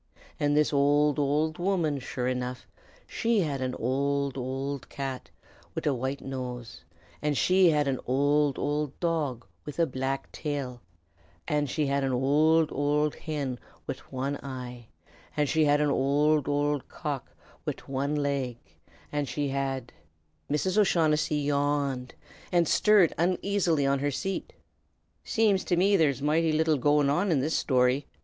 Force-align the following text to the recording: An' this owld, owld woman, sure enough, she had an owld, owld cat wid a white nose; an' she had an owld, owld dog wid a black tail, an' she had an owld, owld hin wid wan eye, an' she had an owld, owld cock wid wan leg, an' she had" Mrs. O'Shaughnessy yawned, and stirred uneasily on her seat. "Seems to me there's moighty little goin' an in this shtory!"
An' 0.39 0.55
this 0.55 0.73
owld, 0.73 1.19
owld 1.19 1.59
woman, 1.59 1.99
sure 1.99 2.27
enough, 2.27 2.65
she 3.05 3.41
had 3.41 3.61
an 3.61 3.75
owld, 3.75 4.35
owld 4.35 4.89
cat 4.89 5.29
wid 5.75 5.85
a 5.85 5.93
white 5.93 6.21
nose; 6.21 6.83
an' 7.21 7.35
she 7.35 7.69
had 7.69 7.87
an 7.87 7.99
owld, 8.09 8.57
owld 8.57 8.99
dog 8.99 9.45
wid 9.63 9.77
a 9.77 9.85
black 9.85 10.31
tail, 10.31 10.81
an' 11.47 11.67
she 11.67 11.85
had 11.85 12.03
an 12.03 12.13
owld, 12.13 12.71
owld 12.71 13.13
hin 13.13 13.59
wid 13.85 13.99
wan 14.09 14.37
eye, 14.41 14.87
an' 15.37 15.45
she 15.45 15.65
had 15.65 15.79
an 15.79 15.91
owld, 15.91 16.49
owld 16.49 16.87
cock 16.89 17.35
wid 17.63 17.87
wan 17.87 18.15
leg, 18.15 18.57
an' 19.11 19.25
she 19.25 19.49
had" 19.49 19.93
Mrs. 20.51 20.79
O'Shaughnessy 20.79 21.35
yawned, 21.37 22.15
and 22.51 22.67
stirred 22.67 23.13
uneasily 23.19 23.85
on 23.85 23.99
her 23.99 24.09
seat. 24.09 24.53
"Seems 25.23 25.63
to 25.65 25.77
me 25.77 25.95
there's 25.95 26.23
moighty 26.23 26.51
little 26.53 26.77
goin' 26.77 27.07
an 27.07 27.31
in 27.31 27.39
this 27.39 27.63
shtory!" 27.63 28.05